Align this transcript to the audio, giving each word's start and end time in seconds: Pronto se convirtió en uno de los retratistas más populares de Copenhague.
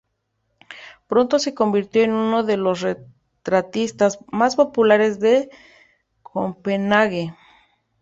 Pronto 1.07 1.37
se 1.37 1.53
convirtió 1.53 2.01
en 2.01 2.13
uno 2.13 2.41
de 2.41 2.57
los 2.57 2.81
retratistas 2.81 4.17
más 4.31 4.55
populares 4.55 5.19
de 5.19 5.51
Copenhague. 6.23 7.35